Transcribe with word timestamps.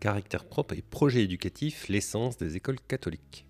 Caractère 0.00 0.46
propre 0.46 0.72
et 0.72 0.80
projet 0.80 1.22
éducatif, 1.22 1.88
l'essence 1.88 2.38
des 2.38 2.56
écoles 2.56 2.80
catholiques. 2.88 3.44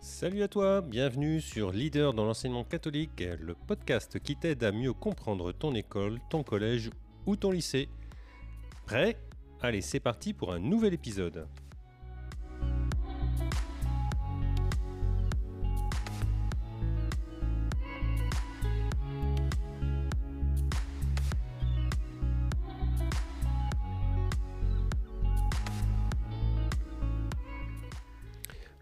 Salut 0.00 0.42
à 0.44 0.48
toi, 0.48 0.80
bienvenue 0.80 1.40
sur 1.40 1.72
Leader 1.72 2.14
dans 2.14 2.24
l'enseignement 2.24 2.62
catholique, 2.62 3.24
le 3.40 3.54
podcast 3.54 4.20
qui 4.20 4.36
t'aide 4.36 4.62
à 4.62 4.70
mieux 4.70 4.92
comprendre 4.92 5.50
ton 5.50 5.74
école, 5.74 6.20
ton 6.30 6.44
collège 6.44 6.90
ou 7.26 7.34
ton 7.34 7.50
lycée. 7.50 7.88
Prêt? 8.88 9.18
Allez, 9.60 9.82
c'est 9.82 10.00
parti 10.00 10.32
pour 10.32 10.50
un 10.50 10.58
nouvel 10.58 10.94
épisode. 10.94 11.46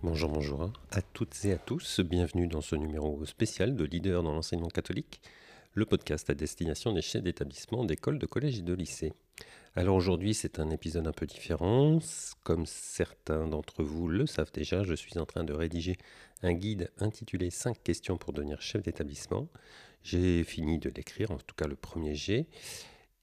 Bonjour, 0.05 0.30
bonjour 0.30 0.70
à 0.92 1.02
toutes 1.02 1.45
et 1.45 1.52
à 1.52 1.59
tous. 1.59 1.98
Bienvenue 1.98 2.47
dans 2.47 2.61
ce 2.61 2.77
numéro 2.77 3.25
spécial 3.25 3.75
de 3.75 3.84
Leader 3.84 4.23
dans 4.23 4.33
l'enseignement 4.33 4.69
catholique, 4.69 5.20
le 5.75 5.84
podcast 5.84 6.30
à 6.30 6.34
destination 6.34 6.92
des 6.92 7.02
chefs 7.02 7.25
d'établissement, 7.25 7.84
d'écoles, 7.84 8.20
de 8.20 8.27
collèges 8.27 8.61
et 8.61 8.62
de 8.62 8.73
lycées. 8.73 9.12
Alors 9.75 9.97
aujourd'hui, 9.97 10.33
c'est 10.33 10.59
un 10.59 10.71
épisode 10.71 11.07
un 11.07 11.13
peu 11.13 11.27
différent. 11.27 11.99
Comme 12.45 12.65
certains 12.65 13.47
d'entre 13.47 13.84
vous 13.84 14.09
le 14.09 14.27
savent 14.27 14.51
déjà, 14.53 14.84
je 14.84 14.95
suis 14.95 15.19
en 15.19 15.27
train 15.27 15.45
de 15.45 15.53
rédiger 15.53 15.98
un 16.43 16.55
guide 16.55 16.91
intitulé 16.98 17.51
5 17.51 17.83
questions 17.83 18.17
pour 18.17 18.33
devenir 18.33 18.62
chef 18.62 18.83
d'établissement. 18.83 19.48
J'ai 20.03 20.45
fini 20.45 20.78
de 20.78 20.89
l'écrire, 20.89 21.31
en 21.31 21.37
tout 21.37 21.55
cas 21.55 21.67
le 21.67 21.77
premier 21.77 22.15
G. 22.15 22.47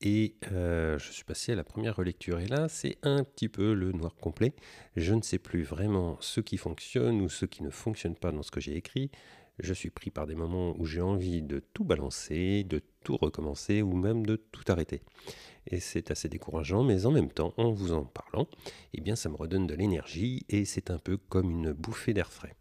Et 0.02 0.36
euh, 0.52 1.00
je 1.00 1.12
suis 1.12 1.24
passé 1.24 1.54
à 1.54 1.56
la 1.56 1.64
première 1.64 1.96
relecture. 1.96 2.40
Et 2.40 2.48
là, 2.48 2.68
c'est 2.68 2.98
un 3.04 3.24
petit 3.24 3.48
peu 3.50 3.74
le 3.74 3.94
noir 3.94 4.16
complet. 4.16 4.54
Je 4.96 5.14
ne 5.14 5.22
sais 5.22 5.40
plus 5.40 5.64
vraiment 5.64 6.18
ce 6.20 6.42
qui 6.42 6.58
fonctionne 6.58 7.22
ou 7.22 7.30
ce 7.30 7.46
qui 7.46 7.64
ne 7.64 7.70
fonctionne 7.70 8.16
pas 8.16 8.32
dans 8.32 8.44
ce 8.44 8.52
que 8.52 8.60
j'ai 8.60 8.76
écrit. 8.76 9.10
Je 9.60 9.74
suis 9.74 9.92
pris 9.92 10.10
par 10.10 10.26
des 10.26 10.36
moments 10.36 10.76
où 10.80 10.86
j'ai 10.86 11.02
envie 11.02 11.42
de 11.42 11.62
tout 11.74 11.84
balancer, 11.84 12.64
de 12.64 12.82
tout 13.04 13.18
recommencer 13.18 13.82
ou 13.82 13.94
même 13.94 14.26
de 14.26 14.36
tout 14.36 14.64
arrêter. 14.68 15.02
Et 15.68 15.80
c'est 15.80 16.12
assez 16.12 16.28
décourageant, 16.28 16.84
mais 16.84 17.06
en 17.06 17.12
même 17.12 17.32
temps, 17.32 17.54
en 17.58 17.72
vous 17.72 17.94
en 17.94 18.04
parlant, 18.04 18.48
eh 18.94 19.02
bien, 19.02 19.16
ça 19.16 19.30
me 19.30 19.36
redonne 19.36 19.68
de 19.68 19.76
l'énergie 19.76 20.46
et 20.50 20.66
c'est 20.66 20.90
un 20.90 20.98
peu 20.98 21.18
comme 21.18 21.52
une 21.52 21.72
bouffée 21.72 22.14
d'air 22.14 22.32
frais. 22.32 22.56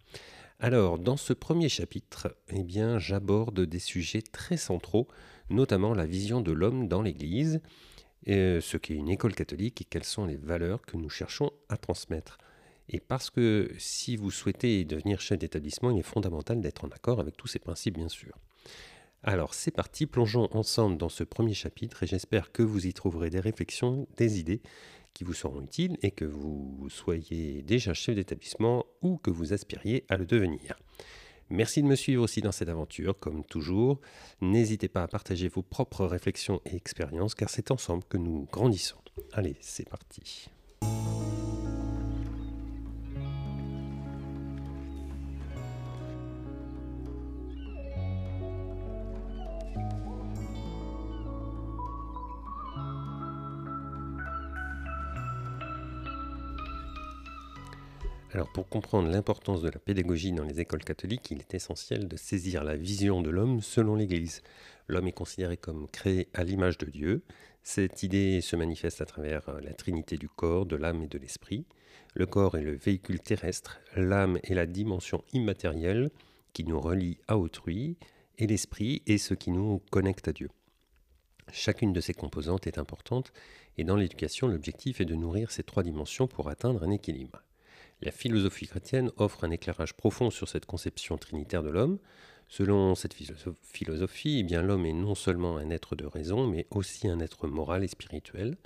Alors, 0.60 0.98
dans 0.98 1.16
ce 1.16 1.32
premier 1.32 1.68
chapitre, 1.68 2.36
eh 2.50 2.62
bien, 2.62 2.98
j'aborde 2.98 3.60
des 3.60 3.80
sujets 3.80 4.22
très 4.22 4.56
centraux, 4.56 5.08
notamment 5.50 5.94
la 5.94 6.06
vision 6.06 6.40
de 6.40 6.52
l'homme 6.52 6.86
dans 6.86 7.02
l'Église, 7.02 7.60
ce 8.26 8.76
qu'est 8.76 8.94
une 8.94 9.08
école 9.08 9.34
catholique 9.34 9.80
et 9.80 9.84
quelles 9.84 10.04
sont 10.04 10.26
les 10.26 10.36
valeurs 10.36 10.82
que 10.82 10.96
nous 10.96 11.10
cherchons 11.10 11.50
à 11.68 11.76
transmettre. 11.76 12.38
Et 12.88 13.00
parce 13.00 13.30
que 13.30 13.70
si 13.78 14.16
vous 14.16 14.30
souhaitez 14.30 14.84
devenir 14.84 15.20
chef 15.20 15.38
d'établissement, 15.38 15.90
il 15.90 15.98
est 15.98 16.02
fondamental 16.02 16.60
d'être 16.60 16.84
en 16.84 16.88
accord 16.88 17.20
avec 17.20 17.36
tous 17.36 17.46
ces 17.46 17.58
principes, 17.58 17.94
bien 17.94 18.08
sûr. 18.08 18.32
Alors, 19.22 19.54
c'est 19.54 19.70
parti, 19.70 20.06
plongeons 20.06 20.48
ensemble 20.52 20.96
dans 20.96 21.08
ce 21.08 21.22
premier 21.22 21.54
chapitre 21.54 22.02
et 22.02 22.06
j'espère 22.06 22.50
que 22.50 22.62
vous 22.62 22.86
y 22.86 22.92
trouverez 22.92 23.30
des 23.30 23.38
réflexions, 23.38 24.08
des 24.16 24.40
idées 24.40 24.62
qui 25.14 25.22
vous 25.22 25.34
seront 25.34 25.62
utiles 25.62 25.96
et 26.02 26.10
que 26.10 26.24
vous 26.24 26.88
soyez 26.90 27.62
déjà 27.62 27.94
chef 27.94 28.16
d'établissement 28.16 28.84
ou 29.00 29.18
que 29.18 29.30
vous 29.30 29.52
aspiriez 29.52 30.04
à 30.08 30.16
le 30.16 30.26
devenir. 30.26 30.76
Merci 31.50 31.82
de 31.82 31.86
me 31.86 31.96
suivre 31.96 32.24
aussi 32.24 32.40
dans 32.40 32.50
cette 32.50 32.70
aventure, 32.70 33.18
comme 33.18 33.44
toujours. 33.44 34.00
N'hésitez 34.40 34.88
pas 34.88 35.02
à 35.02 35.08
partager 35.08 35.48
vos 35.48 35.62
propres 35.62 36.06
réflexions 36.06 36.62
et 36.64 36.74
expériences, 36.74 37.34
car 37.34 37.50
c'est 37.50 37.70
ensemble 37.70 38.04
que 38.04 38.16
nous 38.16 38.48
grandissons. 38.50 38.96
Allez, 39.32 39.56
c'est 39.60 39.88
parti. 39.88 40.48
Alors 58.34 58.48
pour 58.48 58.66
comprendre 58.66 59.10
l'importance 59.10 59.60
de 59.60 59.68
la 59.68 59.78
pédagogie 59.78 60.32
dans 60.32 60.44
les 60.44 60.58
écoles 60.58 60.84
catholiques, 60.84 61.30
il 61.30 61.40
est 61.40 61.52
essentiel 61.52 62.08
de 62.08 62.16
saisir 62.16 62.64
la 62.64 62.76
vision 62.76 63.20
de 63.20 63.28
l'homme 63.28 63.60
selon 63.60 63.94
l'Église. 63.94 64.40
L'homme 64.88 65.06
est 65.06 65.12
considéré 65.12 65.58
comme 65.58 65.86
créé 65.86 66.28
à 66.32 66.42
l'image 66.42 66.78
de 66.78 66.86
Dieu. 66.86 67.22
Cette 67.62 68.02
idée 68.02 68.40
se 68.40 68.56
manifeste 68.56 69.02
à 69.02 69.04
travers 69.04 69.46
euh, 69.50 69.60
la 69.60 69.74
trinité 69.74 70.16
du 70.16 70.30
corps, 70.30 70.64
de 70.64 70.76
l'âme 70.76 71.02
et 71.02 71.08
de 71.08 71.18
l'esprit. 71.18 71.66
Le 72.14 72.24
corps 72.24 72.56
est 72.56 72.62
le 72.62 72.74
véhicule 72.74 73.20
terrestre, 73.20 73.82
l'âme 73.96 74.38
est 74.44 74.54
la 74.54 74.64
dimension 74.64 75.22
immatérielle 75.34 76.10
qui 76.54 76.64
nous 76.64 76.80
relie 76.80 77.18
à 77.28 77.36
autrui, 77.36 77.98
et 78.38 78.46
l'esprit 78.46 79.02
est 79.06 79.18
ce 79.18 79.34
qui 79.34 79.50
nous 79.50 79.82
connecte 79.90 80.28
à 80.28 80.32
Dieu. 80.32 80.48
Chacune 81.52 81.92
de 81.92 82.00
ces 82.00 82.14
composantes 82.14 82.66
est 82.66 82.78
importante, 82.78 83.30
et 83.76 83.84
dans 83.84 83.96
l'éducation, 83.96 84.48
l'objectif 84.48 85.02
est 85.02 85.06
de 85.06 85.14
nourrir 85.14 85.50
ces 85.50 85.62
trois 85.62 85.82
dimensions 85.82 86.26
pour 86.26 86.48
atteindre 86.48 86.82
un 86.82 86.90
équilibre. 86.90 87.42
La 88.04 88.10
philosophie 88.10 88.66
chrétienne 88.66 89.12
offre 89.16 89.44
un 89.44 89.52
éclairage 89.52 89.94
profond 89.94 90.30
sur 90.30 90.48
cette 90.48 90.66
conception 90.66 91.18
trinitaire 91.18 91.62
de 91.62 91.70
l'homme. 91.70 92.00
Selon 92.48 92.96
cette 92.96 93.14
philosophie, 93.14 94.40
eh 94.40 94.42
bien 94.42 94.60
l'homme 94.60 94.86
est 94.86 94.92
non 94.92 95.14
seulement 95.14 95.56
un 95.56 95.70
être 95.70 95.94
de 95.94 96.04
raison, 96.04 96.48
mais 96.48 96.66
aussi 96.70 97.06
un 97.06 97.20
être 97.20 97.46
moral 97.46 97.84
et 97.84 97.88
spirituel. 97.88 98.56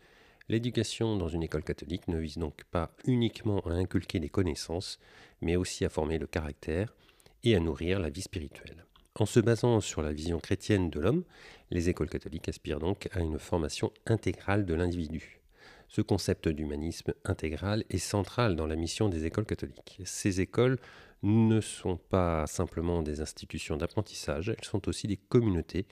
L'éducation 0.48 1.19
dans 1.19 1.28
une 1.28 1.42
école 1.42 1.64
catholique 1.64 2.08
ne 2.08 2.19
vise 2.19 2.38
donc 2.38 2.64
pas 2.70 2.97
uniquement 3.04 3.60
à 3.66 3.72
inculquer 3.72 4.20
des 4.20 4.30
connaissances, 4.30 4.98
mais 5.42 5.56
aussi 5.56 5.84
à 5.84 5.91
former 5.91 6.16
le 6.18 6.26
caractère 6.26 6.97
et 7.44 7.54
à 7.54 7.60
nourrir 7.60 8.00
la 8.00 8.08
vie 8.08 8.22
spirituelle. 8.22 8.86
En 9.16 9.26
se 9.26 9.41
basant 9.41 9.82
sur 9.82 10.00
la 10.00 10.12
vision 10.12 10.41
chrétienne 10.41 10.88
de 10.88 10.98
l'homme, 10.98 11.24
les 11.70 11.91
écoles 11.91 12.08
catholiques 12.08 12.48
aspirent 12.48 12.80
donc 12.80 13.10
à 13.12 13.20
une 13.20 13.38
formation 13.38 13.92
intégrale 14.06 14.64
de 14.64 14.72
l'individu. 14.72 15.41
Ce 15.88 16.00
concept 16.00 16.48
d'humanisme 16.48 17.14
intégral 17.24 17.84
est 17.91 17.98
central 17.98 18.56
dans 18.56 18.66
la 18.66 18.76
mission 18.76 19.08
des 19.08 19.24
écoles 19.24 19.47
catholiques. 19.47 20.00
Ces 20.04 20.41
écoles 20.41 20.78
ne 21.22 21.60
sont 21.60 21.97
pas 21.97 22.47
simplement 22.47 23.02
des 23.02 23.20
institutions 23.20 23.76
d'apprentissage, 23.76 24.48
elles 24.48 24.64
sont 24.64 24.88
aussi 24.88 25.06
des 25.06 25.16
communautés 25.16 25.86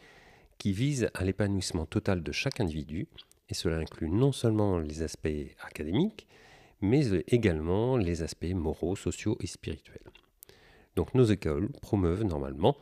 qui 0.58 0.72
visent 0.72 1.08
à 1.14 1.24
l'épanouissement 1.24 1.86
total 1.86 2.22
de 2.22 2.32
chaque 2.32 2.60
individu, 2.60 3.08
et 3.48 3.54
cela 3.54 3.76
inclut 3.76 4.08
non 4.08 4.32
seulement 4.32 4.78
les 4.78 5.02
aspects 5.02 5.28
académiques, 5.66 6.26
mais 6.80 7.06
également 7.28 7.96
les 7.96 8.22
aspects 8.22 8.52
moraux, 8.54 8.96
sociaux 8.96 9.36
et 9.40 9.46
spirituels. 9.46 10.10
Donc 10.96 11.14
nos 11.14 11.24
écoles 11.24 11.70
promeuvent 11.82 12.24
normalement 12.24 12.76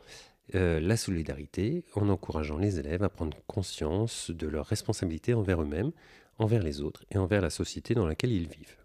euh, 0.55 0.79
la 0.79 0.97
solidarité 0.97 1.85
en 1.95 2.09
encourageant 2.09 2.57
les 2.57 2.79
élèves 2.79 3.03
à 3.03 3.09
prendre 3.09 3.37
conscience 3.47 4.29
de 4.29 4.47
leurs 4.47 4.65
responsabilités 4.65 5.33
envers 5.33 5.61
eux-mêmes, 5.61 5.91
envers 6.37 6.63
les 6.63 6.81
autres 6.81 7.05
et 7.11 7.17
envers 7.17 7.41
la 7.41 7.49
société 7.49 7.93
dans 7.93 8.05
laquelle 8.05 8.31
ils 8.31 8.47
vivent. 8.47 8.77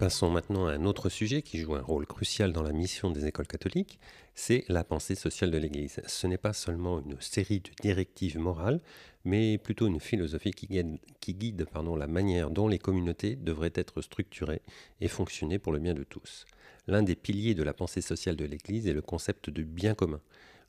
Passons 0.00 0.28
maintenant 0.28 0.66
à 0.66 0.72
un 0.72 0.84
autre 0.86 1.08
sujet 1.08 1.40
qui 1.40 1.58
joue 1.58 1.76
un 1.76 1.80
rôle 1.80 2.04
crucial 2.04 2.52
dans 2.52 2.62
la 2.62 2.72
mission 2.72 3.10
des 3.10 3.26
écoles 3.26 3.46
catholiques, 3.46 4.00
c'est 4.34 4.64
la 4.68 4.82
pensée 4.82 5.14
sociale 5.14 5.52
de 5.52 5.56
l'Église. 5.56 6.02
Ce 6.06 6.26
n'est 6.26 6.36
pas 6.36 6.52
seulement 6.52 7.00
une 7.00 7.20
série 7.20 7.60
de 7.60 7.70
directives 7.80 8.38
morales, 8.38 8.80
mais 9.24 9.56
plutôt 9.56 9.86
une 9.86 10.00
philosophie 10.00 10.50
qui 10.50 10.66
guide, 11.34 11.66
la 11.96 12.06
manière 12.08 12.50
dont 12.50 12.66
les 12.66 12.80
communautés 12.80 13.36
devraient 13.36 13.72
être 13.76 14.02
structurées 14.02 14.62
et 15.00 15.08
fonctionner 15.08 15.60
pour 15.60 15.72
le 15.72 15.78
bien 15.78 15.94
de 15.94 16.02
tous. 16.02 16.44
L'un 16.88 17.04
des 17.04 17.14
piliers 17.14 17.54
de 17.54 17.62
la 17.62 17.72
pensée 17.72 18.02
sociale 18.02 18.36
de 18.36 18.44
l'Église 18.44 18.88
est 18.88 18.94
le 18.94 19.00
concept 19.00 19.48
de 19.48 19.62
bien 19.62 19.94
commun. 19.94 20.20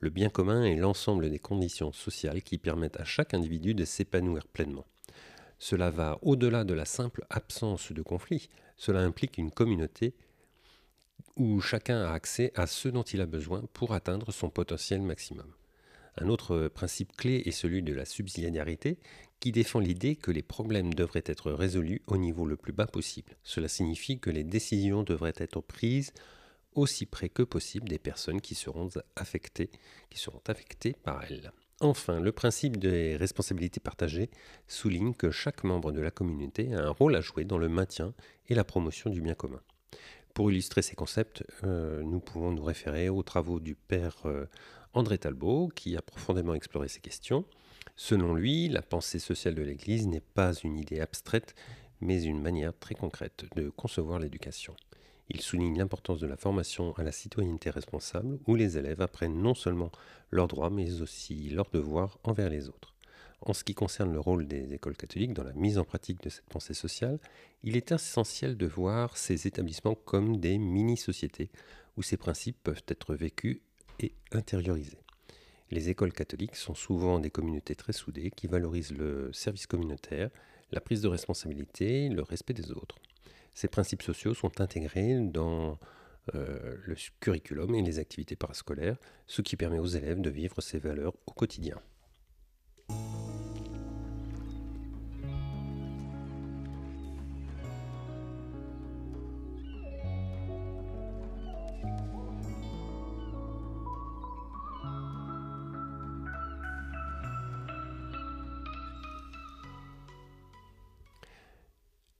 Le 0.01 0.11
bien 0.11 0.29
commun 0.29 0.63
est 0.63 0.75
l'ensemble 0.75 1.31
des 1.31 1.39
conditions 1.39 1.91
sociales 1.91 2.43
qui 2.43 2.59
permettent 2.59 2.99
à 2.99 3.05
chaque 3.05 3.33
individu 3.33 3.73
de 3.73 3.85
s'épanouir 3.85 4.45
pleinement. 4.47 4.85
Cela 5.59 5.89
va 5.89 6.19
au-delà 6.21 6.63
de 6.63 6.73
la 6.73 6.85
simple 6.85 7.25
absence 7.29 7.91
de 7.91 8.01
conflit. 8.01 8.49
Cela 8.77 9.01
implique 9.01 9.37
une 9.37 9.51
communauté 9.51 10.13
où 11.37 11.59
chacun 11.61 12.01
a 12.01 12.11
accès 12.11 12.51
à 12.55 12.67
ce 12.67 12.87
dont 12.87 13.03
il 13.03 13.21
a 13.21 13.25
besoin 13.25 13.63
pour 13.73 13.93
atteindre 13.93 14.31
son 14.31 14.49
potentiel 14.49 15.01
maximum. 15.01 15.51
Un 16.17 16.29
autre 16.29 16.69
principe 16.69 17.15
clé 17.17 17.43
est 17.45 17.51
celui 17.51 17.83
de 17.83 17.93
la 17.93 18.05
subsidiarité, 18.05 18.99
qui 19.41 19.51
défend 19.51 19.79
l'idée 19.79 20.15
que 20.15 20.31
les 20.31 20.43
problèmes 20.43 20.93
devraient 20.93 21.23
être 21.25 21.51
résolus 21.51 22.01
au 22.07 22.17
niveau 22.17 22.45
le 22.45 22.55
plus 22.55 22.71
bas 22.71 22.87
possible. 22.87 23.35
Cela 23.43 23.67
signifie 23.67 24.19
que 24.19 24.29
les 24.29 24.45
décisions 24.45 25.03
devraient 25.03 25.33
être 25.37 25.59
prises 25.59 26.13
aussi 26.73 27.05
près 27.05 27.29
que 27.29 27.43
possible 27.43 27.89
des 27.89 27.99
personnes 27.99 28.41
qui 28.41 28.55
seront 28.55 28.89
affectées, 29.15 29.71
qui 30.09 30.19
seront 30.19 30.41
affectées 30.47 30.93
par 31.03 31.23
elles. 31.23 31.51
Enfin, 31.81 32.21
le 32.21 32.31
principe 32.31 32.77
des 32.77 33.17
responsabilités 33.17 33.81
partagées 33.81 34.29
souligne 34.67 35.13
que 35.13 35.29
chaque 35.29 35.65
membre 35.65 35.91
de 35.91 35.99
la 35.99 36.09
communauté 36.09 36.73
a 36.73 36.85
un 36.85 36.89
rôle 36.89 37.15
à 37.15 37.21
jouer 37.21 37.43
dans 37.43 37.57
le 37.57 37.67
maintien 37.67 38.13
et 38.47 38.55
la 38.55 38.63
promotion 38.63 39.09
du 39.09 39.21
bien 39.21 39.33
commun. 39.33 39.61
Pour 40.33 40.51
illustrer 40.51 40.81
ces 40.81 40.95
concepts, 40.95 41.43
euh, 41.63 42.01
nous 42.03 42.19
pouvons 42.19 42.51
nous 42.51 42.63
référer 42.63 43.09
aux 43.09 43.23
travaux 43.23 43.59
du 43.59 43.75
père 43.75 44.15
euh, 44.25 44.45
André 44.93 45.17
Talbot, 45.17 45.69
qui 45.75 45.97
a 45.97 46.01
profondément 46.01 46.53
exploré 46.53 46.87
ces 46.87 47.01
questions. 47.01 47.45
Selon 47.97 48.33
lui, 48.33 48.69
la 48.69 48.81
pensée 48.81 49.19
sociale 49.19 49.55
de 49.55 49.61
l'Église 49.61 50.07
n'est 50.07 50.21
pas 50.21 50.53
une 50.53 50.77
idée 50.77 51.01
abstraite, 51.01 51.55
mais 51.99 52.23
une 52.23 52.41
manière 52.41 52.77
très 52.77 52.95
concrète 52.95 53.45
de 53.55 53.69
concevoir 53.69 54.19
l'éducation. 54.19 54.75
Il 55.29 55.41
souligne 55.41 55.77
l'importance 55.77 56.19
de 56.19 56.27
la 56.27 56.37
formation 56.37 56.93
à 56.93 57.03
la 57.03 57.11
citoyenneté 57.11 57.69
responsable, 57.69 58.37
où 58.45 58.55
les 58.55 58.77
élèves 58.77 59.01
apprennent 59.01 59.41
non 59.41 59.55
seulement 59.55 59.91
leurs 60.29 60.47
droits, 60.47 60.69
mais 60.69 61.01
aussi 61.01 61.49
leurs 61.49 61.69
devoirs 61.71 62.19
envers 62.23 62.49
les 62.49 62.69
autres. 62.69 62.93
En 63.41 63.53
ce 63.53 63.63
qui 63.63 63.73
concerne 63.75 64.13
le 64.13 64.19
rôle 64.19 64.47
des 64.47 64.73
écoles 64.73 64.97
catholiques 64.97 65.33
dans 65.33 65.43
la 65.43 65.53
mise 65.53 65.77
en 65.77 65.83
pratique 65.83 66.21
de 66.21 66.29
cette 66.29 66.45
pensée 66.45 66.73
sociale, 66.73 67.19
il 67.63 67.75
est 67.75 67.91
essentiel 67.91 68.57
de 68.57 68.65
voir 68.65 69.17
ces 69.17 69.47
établissements 69.47 69.95
comme 69.95 70.37
des 70.37 70.57
mini-sociétés 70.57 71.51
où 71.97 72.01
ces 72.01 72.17
principes 72.17 72.57
peuvent 72.63 72.83
être 72.87 73.15
vécus 73.15 73.59
et 73.99 74.13
intériorisés. 74.31 74.99
Les 75.71 75.89
écoles 75.89 76.13
catholiques 76.13 76.55
sont 76.55 76.75
souvent 76.75 77.19
des 77.19 77.31
communautés 77.31 77.75
très 77.75 77.93
soudées 77.93 78.31
qui 78.31 78.47
valorisent 78.47 78.93
le 78.93 79.31
service 79.33 79.67
communautaire, 79.67 80.29
la 80.71 80.81
prise 80.81 81.01
de 81.01 81.07
responsabilité, 81.07 82.09
le 82.09 82.21
respect 82.21 82.53
des 82.53 82.71
autres. 82.71 82.97
Ces 83.55 83.69
principes 83.69 84.03
sociaux 84.03 84.35
sont 84.35 84.61
intégrés 84.61 85.17
dans 85.19 85.79
euh, 86.35 86.75
le 86.85 86.95
curriculum 87.19 87.73
et 87.73 87.81
les 87.81 87.99
activités 87.99 88.35
parascolaires, 88.35 88.97
ce 89.27 89.41
qui 89.41 89.55
permet 89.55 89.79
aux 89.79 89.85
élèves 89.85 90.21
de 90.21 90.29
vivre 90.29 90.61
ces 90.61 90.77
valeurs 90.77 91.13
au 91.25 91.31
quotidien. 91.31 91.79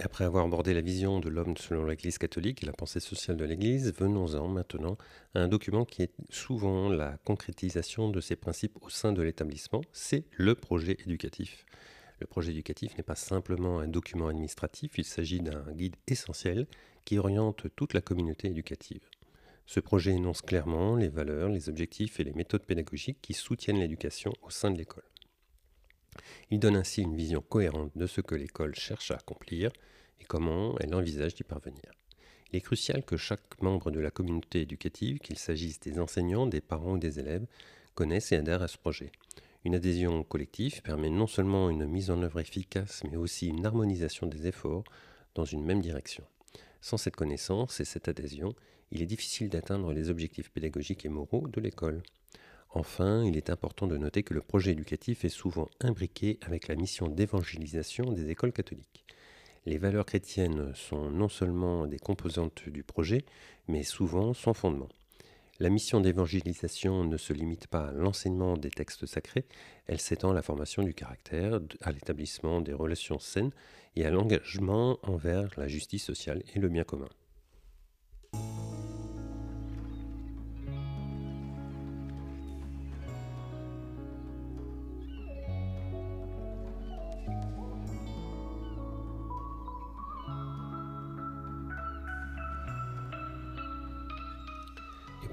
Après 0.06 0.24
avoir 0.24 0.46
abordé 0.46 0.76
la 0.76 0.82
vision 0.82 1.20
de 1.20 1.30
l'homme 1.30 1.58
selon 1.58 1.84
l'Église 1.84 2.20
catholique 2.20 2.62
et 2.62 2.68
la 2.68 2.74
pensée 2.74 3.00
sociale 3.00 3.38
de 3.38 3.44
l'Église, 3.44 3.92
venons-en 3.92 4.48
maintenant 4.48 5.00
à 5.34 5.40
un 5.40 5.48
document 5.48 5.84
qui 5.84 6.04
est 6.04 6.12
souvent 6.30 6.90
la 6.90 7.18
concrétisation 7.26 8.10
de 8.10 8.22
ces 8.22 8.36
principes 8.36 8.78
au 8.82 8.90
sein 8.90 9.14
de 9.14 9.24
l'établissement, 9.24 9.82
c'est 9.94 10.26
le 10.38 10.54
projet 10.54 10.96
éducatif. 11.08 11.66
Le 12.20 12.28
projet 12.28 12.52
éducatif 12.52 12.96
n'est 12.96 13.04
pas 13.04 13.16
simplement 13.16 13.80
un 13.80 13.88
document 13.88 14.28
administratif, 14.28 14.92
il 15.00 15.06
s'agit 15.06 15.40
d'un 15.40 15.66
guide 15.72 15.96
essentiel 16.08 16.68
qui 17.04 17.18
oriente 17.18 17.66
toute 17.76 17.96
la 17.96 18.02
communauté 18.02 18.48
éducative. 18.48 19.10
Ce 19.66 19.80
projet 19.80 20.12
énonce 20.12 20.44
clairement 20.44 20.96
les 20.96 21.10
valeurs, 21.10 21.50
les 21.50 21.68
objectifs 21.68 22.20
et 22.20 22.24
les 22.24 22.34
méthodes 22.34 22.64
pédagogiques 22.64 23.24
qui 23.24 23.34
soutiennent 23.34 23.80
l'éducation 23.80 24.34
au 24.44 24.52
sein 24.52 24.70
de 24.70 24.78
l'école. 24.78 25.04
Il 26.52 26.60
donne 26.60 26.76
ainsi 26.76 27.02
une 27.02 27.16
vision 27.16 27.42
cohérente 27.42 27.92
de 27.96 28.08
ce 28.08 28.22
que 28.22 28.36
l'école 28.36 28.76
cherche 28.76 29.12
à 29.12 29.16
accomplir 29.16 29.72
et 30.20 30.26
comment 30.26 30.78
elle 30.80 30.96
envisage 30.96 31.36
d'y 31.36 31.44
parvenir. 31.44 31.92
Il 32.52 32.58
est 32.58 32.62
crucial 32.62 33.04
que 33.04 33.18
chaque 33.18 33.62
membre 33.62 33.92
de 33.92 34.00
la 34.00 34.12
communauté 34.12 34.62
éducative, 34.62 35.20
qu'il 35.20 35.38
s'agisse 35.38 35.80
des 35.80 36.00
enseignants, 36.00 36.48
des 36.48 36.62
parents 36.62 36.94
ou 36.94 36.98
des 36.98 37.20
élèves, 37.20 37.46
connaisse 37.96 38.32
et 38.32 38.38
adhère 38.38 38.62
à 38.62 38.68
ce 38.68 38.78
projet. 38.78 39.12
Une 39.66 39.76
adhésion 39.76 40.24
collective 40.24 40.82
permet 40.84 41.10
non 41.10 41.26
seulement 41.26 41.70
une 41.70 41.88
mise 41.88 42.12
en 42.12 42.22
œuvre 42.22 42.40
efficace, 42.40 43.04
mais 43.10 43.18
aussi 43.18 43.48
une 43.48 43.66
harmonisation 43.66 44.28
des 44.28 44.48
efforts 44.48 44.84
dans 45.34 45.46
une 45.46 45.66
même 45.66 45.82
direction. 45.82 46.24
Sans 46.82 46.98
cette 46.98 47.16
connaissance 47.16 47.80
et 47.80 47.86
cette 47.86 48.08
adhésion, 48.08 48.54
il 48.92 49.02
est 49.02 49.08
difficile 49.08 49.50
d'atteindre 49.50 49.92
les 49.92 50.12
objectifs 50.12 50.52
pédagogiques 50.52 51.04
et 51.06 51.10
moraux 51.10 51.48
de 51.48 51.60
l'école. 51.60 52.04
Enfin, 52.78 53.24
il 53.24 53.38
est 53.38 53.50
important 53.50 53.88
de 53.88 53.96
noter 53.96 54.22
que 54.22 54.34
le 54.34 54.42
projet 54.42 54.72
éducatif 54.72 55.24
est 55.24 55.30
souvent 55.30 55.70
imbriqué 55.80 56.38
avec 56.42 56.68
la 56.68 56.76
mission 56.76 57.08
d'évangélisation 57.08 58.12
des 58.12 58.30
écoles 58.30 58.52
catholiques. 58.52 59.06
Les 59.66 59.78
valeurs 59.78 60.06
chrétiennes 60.06 60.76
sont 60.76 61.10
non 61.10 61.30
seulement 61.30 61.88
des 61.88 61.98
composantes 61.98 62.68
du 62.68 62.84
projet, 62.84 63.24
mais 63.70 63.84
souvent 63.84 64.34
son 64.34 64.54
fondement. 64.54 64.90
La 65.62 65.70
mission 65.70 66.02
d'évangélisation 66.02 67.06
ne 67.06 67.16
se 67.16 67.32
limite 67.32 67.68
pas 67.68 67.88
à 67.88 67.92
l'enseignement 67.94 68.58
des 68.58 68.72
textes 68.72 69.06
sacrés, 69.06 69.46
elle 69.88 70.02
s'étend 70.02 70.32
à 70.32 70.34
la 70.34 70.42
formation 70.42 70.84
du 70.84 70.94
caractère, 70.94 71.62
à 71.80 71.94
l'établissement 71.94 72.60
des 72.60 72.74
relations 72.74 73.20
saines 73.20 73.52
et 73.96 74.06
à 74.06 74.12
l'engagement 74.12 75.00
envers 75.04 75.50
la 75.56 75.70
justice 75.70 76.04
sociale 76.04 76.44
et 76.54 76.60
le 76.60 76.68
bien 76.68 76.84
commun. 76.84 77.08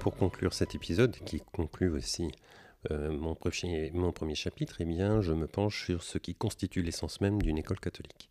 Pour 0.03 0.17
conclure 0.17 0.53
cet 0.53 0.75
épisode, 0.75 1.15
qui 1.25 1.39
conclut 1.53 1.89
aussi 1.89 2.27
euh, 2.91 3.09
mon, 3.09 3.35
premier, 3.35 4.35
chapitre, 4.35 4.81
eh 4.81 5.21
je 5.21 5.31
me 5.31 5.47
penche 5.47 5.85
sur 5.85 6.03
ce 6.03 6.17
qui 6.17 6.35
constitue 6.35 6.81
l'essence 6.81 7.21
même 7.21 7.41
d'une 7.41 7.57
école 7.57 7.79
catholique. 7.79 8.29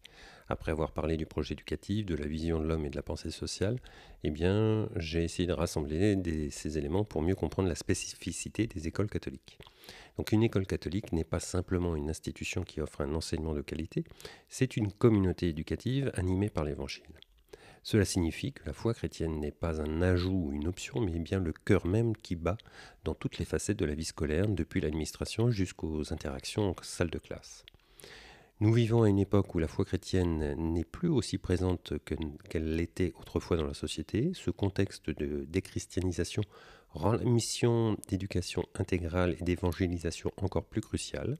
Après 0.48 0.70
avoir 0.70 0.92
parlé 0.92 1.16
du 1.16 1.24
projet 1.24 1.54
éducatif, 1.54 2.04
de 2.04 2.14
la 2.14 2.26
vision 2.26 2.60
de 2.60 2.66
l'homme 2.66 2.84
et 2.84 2.90
de 2.90 2.96
la 2.96 3.02
pensée 3.02 3.30
sociale, 3.30 3.78
eh 4.22 4.30
j'ai 4.96 5.24
essayé 5.24 5.46
de 5.48 5.54
rassembler 5.54 6.50
ces 6.50 6.76
éléments 6.76 7.04
pour 7.04 7.22
mieux 7.22 7.34
comprendre 7.34 7.70
la 7.70 7.74
spécificité 7.74 8.66
des 8.66 8.86
écoles 8.86 9.08
catholiques. 9.08 9.56
Donc 10.18 10.30
une 10.32 10.42
école 10.42 10.66
catholique 10.66 11.10
n'est 11.14 11.24
pas 11.24 11.40
simplement 11.40 11.96
une 11.96 12.10
institution 12.10 12.64
qui 12.64 12.82
offre 12.82 13.00
un 13.00 13.14
enseignement 13.14 13.54
de 13.54 13.62
qualité, 13.62 14.04
c'est 14.50 14.76
une 14.76 14.92
communauté 14.92 15.48
éducative 15.48 16.10
animée 16.16 16.50
par 16.50 16.64
l'Évangile. 16.64 17.14
Cela 17.82 18.04
signifie 18.04 18.52
que 18.52 18.64
la 18.64 18.72
foi 18.72 18.94
chrétienne 18.94 19.40
n'est 19.40 19.50
pas 19.50 19.80
un 19.80 20.02
ajout 20.02 20.46
ou 20.46 20.52
une 20.52 20.68
option, 20.68 21.00
mais 21.00 21.18
bien 21.18 21.40
le 21.40 21.52
cœur 21.52 21.86
même 21.86 22.16
qui 22.16 22.36
bat 22.36 22.56
dans 23.04 23.14
toutes 23.14 23.38
les 23.38 23.44
facettes 23.44 23.78
de 23.78 23.84
la 23.84 23.94
vie 23.94 24.04
scolaire, 24.04 24.46
depuis 24.46 24.80
l'administration 24.80 25.50
jusqu'aux 25.50 26.12
interactions 26.12 26.70
en 26.70 26.76
salle 26.82 27.10
de 27.10 27.18
classe. 27.18 27.64
Nous 28.60 28.72
vivons 28.72 29.02
à 29.02 29.08
une 29.08 29.18
époque 29.18 29.56
où 29.56 29.58
la 29.58 29.66
foi 29.66 29.84
chrétienne 29.84 30.54
n'est 30.56 30.84
plus 30.84 31.08
aussi 31.08 31.38
présente 31.38 31.94
qu'elle 32.48 32.76
l'était 32.76 33.12
autrefois 33.18 33.56
dans 33.56 33.66
la 33.66 33.74
société. 33.74 34.30
Ce 34.34 34.52
contexte 34.52 35.10
de 35.10 35.44
déchristianisation 35.48 36.42
rend 36.90 37.14
la 37.14 37.24
mission 37.24 37.96
d'éducation 38.08 38.64
intégrale 38.76 39.34
et 39.40 39.42
d'évangélisation 39.42 40.30
encore 40.36 40.64
plus 40.64 40.80
cruciale. 40.80 41.38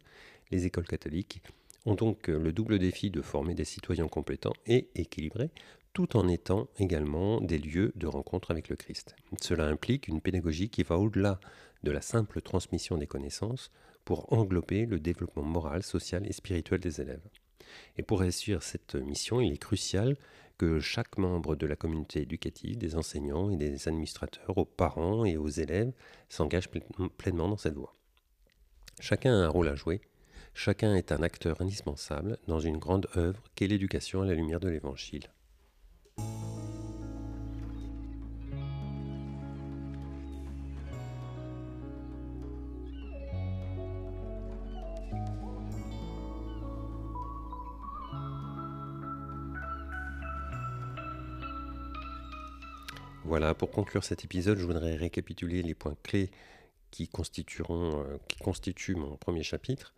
Les 0.51 0.67
écoles 0.67 0.89
catholiques 0.89 1.41
ont 1.85 1.95
donc 1.95 2.27
le 2.27 2.53
double 2.53 2.81
défi 2.81 3.11
de 3.11 3.23
former 3.23 3.55
des 3.55 3.65
citoyens 3.65 4.09
compétents 4.09 4.55
et 4.67 4.89
équilibrés 4.97 5.51
tout 5.93 6.17
en 6.17 6.27
étant 6.29 6.69
également 6.79 7.41
des 7.41 7.59
lieux 7.59 7.93
de 7.97 8.07
rencontre 8.07 8.51
avec 8.51 8.69
le 8.69 8.77
Christ. 8.77 9.15
Cela 9.41 9.67
implique 9.67 10.09
une 10.09 10.21
pédagogie 10.21 10.71
qui 10.71 10.83
va 10.83 10.99
au-delà 10.99 11.39
de 11.83 11.91
la 11.91 12.01
simple 12.01 12.41
transmission 12.41 12.97
des 12.97 13.07
connaissances 13.07 13.71
pour 14.05 14.33
englober 14.33 14.87
le 14.87 14.99
développement 14.99 15.43
moral, 15.43 15.83
social 15.83 16.27
et 16.27 16.33
spirituel 16.33 16.81
des 16.81 17.01
élèves. 17.01 17.29
Et 17.97 18.03
pour 18.03 18.21
réussir 18.21 18.63
cette 18.63 18.95
mission, 18.95 19.41
il 19.41 19.53
est 19.53 19.59
crucial 19.59 20.17
que 20.59 20.81
chaque 20.81 21.19
membre 21.19 21.57
de 21.57 21.67
la 21.67 21.77
communauté 21.77 22.23
éducative, 22.23 22.79
des 22.79 22.97
enseignants 22.97 23.51
et 23.51 23.57
des 23.57 23.89
administrateurs, 23.89 24.57
aux 24.57 24.65
parents 24.65 25.25
et 25.25 25.37
aux 25.37 25.49
élèves, 25.49 25.93
s'engage 26.29 26.69
pleinement 26.71 27.49
dans 27.49 27.57
cette 27.57 27.75
voie. 27.75 27.95
Chacun 29.01 29.33
a 29.33 29.45
un 29.45 29.49
rôle 29.49 29.69
à 29.69 29.75
jouer, 29.75 30.01
chacun 30.55 30.95
est 30.95 31.13
un 31.13 31.23
acteur 31.23 31.61
indispensable 31.61 32.39
dans 32.47 32.61
une 32.61 32.79
grande 32.79 33.09
œuvre 33.17 33.43
qu'est 33.55 33.67
l'éducation 33.67 34.23
à 34.23 34.27
la 34.27 34.35
lumière 34.35 34.61
de 34.61 34.69
l'Évangile. 34.69 35.29
Voilà, 53.25 53.55
pour 53.55 53.71
conclure 53.71 54.03
cet 54.03 54.25
épisode, 54.25 54.59
je 54.59 54.67
voudrais 54.67 54.97
récapituler 54.97 55.63
les 55.63 55.75
points 55.75 55.97
clés 56.03 56.31
qui, 56.91 57.09
qui 57.09 58.39
constituent 58.41 58.95
mon 58.97 59.17
premier 59.17 59.45
chapitre. 59.45 59.95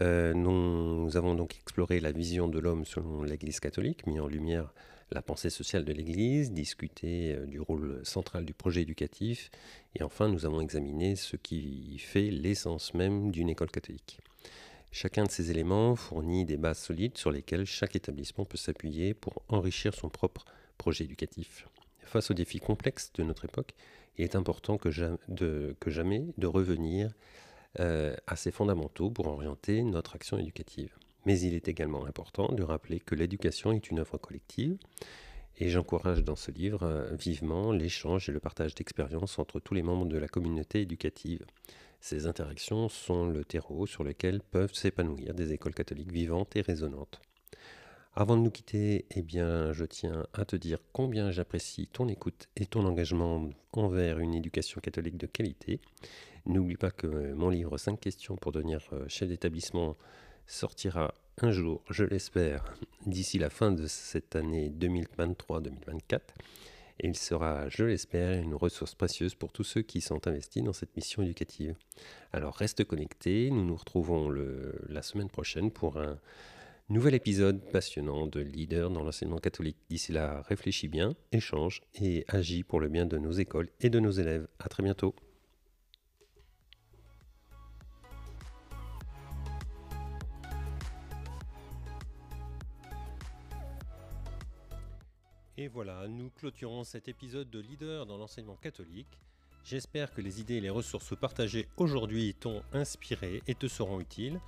nous, 0.00 1.16
avons 1.16 1.34
donc 1.34 1.56
exploré 1.56 2.00
la 2.00 2.10
vision 2.10 2.48
de 2.48 2.58
l'homme 2.58 2.86
selon 2.86 3.22
l'Église 3.22 3.60
catholique, 3.60 4.06
mis 4.06 4.18
en 4.18 4.26
lumière 4.26 4.72
la 5.12 5.20
pensée 5.20 5.50
sociale 5.50 5.84
de 5.84 5.92
l'Église, 5.92 6.52
discuté 6.52 7.36
du 7.46 7.60
rôle 7.60 8.00
central 8.02 8.46
du 8.46 8.54
projet 8.54 8.82
éducatif, 8.82 9.50
et 9.94 10.02
enfin 10.02 10.28
nous 10.28 10.46
avons 10.46 10.60
examiné 10.60 11.16
ce 11.16 11.36
qui 11.36 11.98
fait 11.98 12.30
l'essence 12.30 12.94
même 12.94 13.30
d'une 13.30 13.50
école 13.50 13.70
catholique. 13.70 14.20
Chacun 14.90 15.24
de 15.24 15.30
ces 15.30 15.50
éléments 15.50 15.96
fournit 15.96 16.44
des 16.44 16.56
bases 16.56 16.78
solides 16.78 17.18
sur 17.18 17.30
lesquelles 17.30 17.66
chaque 17.66 17.94
établissement 17.94 18.44
peut 18.44 18.56
s'appuyer 18.56 19.12
pour 19.12 19.42
enrichir 19.48 19.92
son 19.94 20.08
propre 20.08 20.46
projet 20.78 21.04
éducatif. 21.04 21.66
Face 22.04 22.30
aux 22.30 22.34
défis 22.34 22.60
complexes 22.60 23.12
de 23.14 23.22
notre 23.22 23.44
époque, 23.44 23.74
il 24.16 24.24
est 24.24 24.36
important 24.36 24.78
que, 24.78 24.90
jamais 24.90 26.26
de 26.38 26.46
revenir 26.46 27.12
euh, 27.80 28.14
à 28.26 28.36
ces 28.36 28.50
fondamentaux 28.50 29.10
pour 29.10 29.26
orienter 29.26 29.82
notre 29.82 30.14
action 30.14 30.38
éducative. 30.38 30.94
Mais 31.26 31.40
il 31.40 31.54
est 31.54 31.68
également 31.68 32.04
important 32.04 32.52
de 32.52 32.62
rappeler 32.62 33.00
que 33.00 33.14
l'éducation 33.14 33.72
est 33.72 33.90
une 33.90 33.98
œuvre 33.98 34.18
collective 34.18 34.76
et 35.56 35.70
j'encourage 35.70 36.22
dans 36.24 36.36
ce 36.36 36.50
livre 36.50 36.82
euh, 36.82 37.14
vivement 37.14 37.72
l'échange 37.72 38.28
et 38.28 38.32
le 38.32 38.40
partage 38.40 38.74
d'expériences 38.74 39.38
entre 39.38 39.60
tous 39.60 39.74
les 39.74 39.82
membres 39.82 40.06
de 40.06 40.18
la 40.18 40.28
communauté 40.28 40.82
éducative. 40.82 41.44
Ces 42.00 42.26
interactions 42.26 42.88
sont 42.88 43.26
le 43.26 43.44
terreau 43.44 43.86
sur 43.86 44.04
lequel 44.04 44.40
peuvent 44.42 44.74
s'épanouir 44.74 45.32
des 45.32 45.52
écoles 45.52 45.74
catholiques 45.74 46.12
vivantes 46.12 46.54
et 46.56 46.60
résonantes. 46.60 47.20
Avant 48.16 48.36
de 48.36 48.42
nous 48.42 48.50
quitter, 48.52 49.06
eh 49.10 49.22
bien, 49.22 49.72
je 49.72 49.84
tiens 49.84 50.24
à 50.34 50.44
te 50.44 50.54
dire 50.54 50.78
combien 50.92 51.32
j'apprécie 51.32 51.88
ton 51.88 52.06
écoute 52.06 52.48
et 52.54 52.64
ton 52.64 52.86
engagement 52.86 53.50
envers 53.72 54.20
une 54.20 54.34
éducation 54.34 54.80
catholique 54.80 55.16
de 55.16 55.26
qualité. 55.26 55.80
N'oublie 56.46 56.76
pas 56.76 56.92
que 56.92 57.32
mon 57.32 57.50
livre 57.50 57.76
5 57.76 57.98
questions 57.98 58.36
pour 58.36 58.52
devenir 58.52 58.88
euh, 58.92 59.04
chef 59.08 59.28
d'établissement 59.28 59.96
sortira 60.46 61.12
un 61.38 61.50
jour, 61.50 61.82
je 61.90 62.04
l'espère, 62.04 62.76
d'ici 63.04 63.40
la 63.40 63.50
fin 63.50 63.72
de 63.72 63.88
cette 63.88 64.36
année 64.36 64.70
2023-2024 64.70 66.20
et 67.00 67.08
il 67.08 67.16
sera, 67.16 67.68
je 67.68 67.82
l'espère, 67.82 68.40
une 68.40 68.54
ressource 68.54 68.94
précieuse 68.94 69.34
pour 69.34 69.50
tous 69.50 69.64
ceux 69.64 69.82
qui 69.82 70.00
sont 70.00 70.28
investis 70.28 70.62
dans 70.62 70.72
cette 70.72 70.94
mission 70.96 71.24
éducative. 71.24 71.74
Alors 72.32 72.54
reste 72.54 72.84
connecté, 72.84 73.50
nous 73.50 73.64
nous 73.64 73.74
retrouvons 73.74 74.30
la 74.30 75.02
semaine 75.02 75.28
prochaine 75.28 75.72
pour 75.72 75.98
un 75.98 76.18
nouvel 76.88 77.14
épisode 77.14 77.60
passionnant 77.70 78.26
de 78.26 78.40
leader 78.40 78.90
dans 78.90 79.02
l'enseignement 79.02 79.38
catholique. 79.38 79.78
D'ici 79.88 80.12
là, 80.12 80.42
réfléchis 80.42 80.88
bien, 80.88 81.14
échange 81.32 81.80
et 81.94 82.24
agis 82.28 82.62
pour 82.62 82.80
le 82.80 82.88
bien 82.88 83.06
de 83.06 83.18
nos 83.18 83.32
écoles 83.32 83.70
et 83.80 83.90
de 83.90 84.00
nos 84.00 84.10
élèves. 84.10 84.46
À 84.58 84.68
très 84.68 84.82
bientôt. 84.82 85.14
Et 95.56 95.68
voilà, 95.68 96.08
nous 96.08 96.30
clôturons 96.30 96.82
cet 96.82 97.08
épisode 97.08 97.48
de 97.48 97.60
Leader 97.60 98.06
dans 98.06 98.18
l'enseignement 98.18 98.56
catholique. 98.56 99.18
J'espère 99.64 100.12
que 100.12 100.20
les 100.20 100.40
idées 100.40 100.56
et 100.56 100.60
les 100.60 100.68
ressources 100.68 101.16
partagées 101.16 101.68
aujourd'hui 101.78 102.34
t'ont 102.34 102.62
inspiré 102.72 103.40
et 103.46 103.54
te 103.54 103.68
seront 103.68 104.00
utiles. 104.00 104.40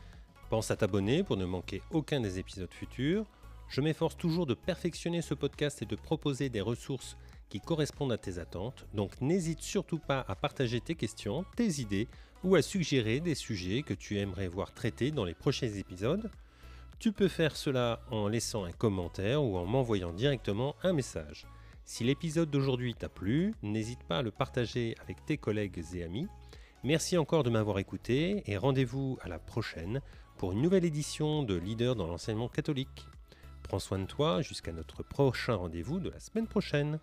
Pense 0.49 0.71
à 0.71 0.77
t'abonner 0.77 1.25
pour 1.25 1.37
ne 1.37 1.45
manquer 1.45 1.83
aucun 1.91 2.21
des 2.21 2.39
épisodes 2.39 2.73
futurs. 2.73 3.27
Je 3.69 3.81
m'efforce 3.81 4.17
toujours 4.17 4.47
de 4.47 4.55
perfectionner 4.55 5.21
ce 5.21 5.35
podcast 5.35 5.83
et 5.83 5.87
de 5.87 5.97
proposer 5.97 6.49
des 6.49 6.61
ressources 6.61 7.17
qui 7.49 7.61
correspondent 7.61 8.13
à 8.13 8.19
tes 8.19 8.39
attentes, 8.39 8.87
donc 8.95 9.21
n'hésite 9.21 9.61
surtout 9.61 9.99
pas 9.99 10.25
à 10.29 10.35
partager 10.37 10.81
tes 10.81 10.95
questions, 10.95 11.45
tes 11.57 11.81
idées 11.81 12.07
ou 12.45 12.55
à 12.55 12.63
suggérer 12.63 13.19
des 13.19 13.35
sujets 13.35 13.83
que 13.83 13.95
tu 13.95 14.19
aimerais 14.19 14.47
voir 14.47 14.73
traités 14.73 15.11
dans 15.11 15.25
les 15.25 15.35
prochains 15.35 15.69
épisodes. 15.69 16.31
Tu 17.01 17.11
peux 17.13 17.29
faire 17.29 17.57
cela 17.57 18.01
en 18.11 18.29
laissant 18.29 18.65
un 18.65 18.73
commentaire 18.73 19.43
ou 19.43 19.57
en 19.57 19.67
m'envoyant 19.67 20.13
directement 20.13 20.77
un 20.83 20.93
message. 20.93 21.47
Si 21.85 22.05
l'épisode 22.05 22.51
d'aujourd'hui 22.51 22.95
t'a 22.95 23.09
plu, 23.09 23.53
n'hésite 23.63 24.03
pas 24.05 24.19
à 24.19 24.23
le 24.23 24.31
partager 24.31 24.95
avec 25.03 25.25
tes 25.25 25.39
collègues 25.39 25.83
et 25.95 26.05
amis. 26.05 26.27
Merci 26.85 27.19
encore 27.19 27.43
de 27.43 27.51
m'avoir 27.51 27.79
écouté 27.79 28.43
et 28.47 28.57
rendez-vous 28.57 29.19
à 29.23 29.29
la 29.29 29.39
prochaine 29.39 30.01
pour 30.37 30.53
une 30.53 30.61
nouvelle 30.61 30.85
édition 30.85 31.43
de 31.43 31.55
Leader 31.55 31.97
dans 31.97 32.07
l'enseignement 32.07 32.49
catholique. 32.49 33.07
Prends 33.63 33.79
soin 33.79 33.99
de 33.99 34.05
toi 34.05 34.43
jusqu'à 34.43 34.73
notre 34.73 35.03
prochain 35.03 35.55
rendez-vous 35.55 35.99
de 35.99 36.11
la 36.11 36.21
semaine 36.21 36.47
prochaine. 36.47 36.99